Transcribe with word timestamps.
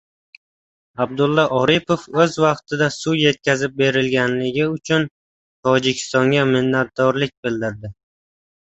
Abdulla 1.03 1.43
Aripov 1.57 2.07
o‘z 2.25 2.39
vaqtida 2.45 2.89
suv 2.97 3.19
yetkazib 3.25 3.77
berilgani 3.85 4.51
uchun 4.71 5.09
Tojikistonga 5.71 6.51
minnatdorlik 6.57 7.39
bildirdi 7.47 7.97